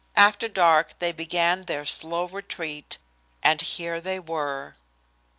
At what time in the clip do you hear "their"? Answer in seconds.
1.65-1.85